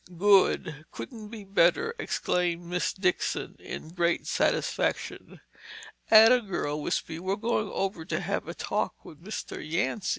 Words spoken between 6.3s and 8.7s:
girl, Wispy! We're going over to have a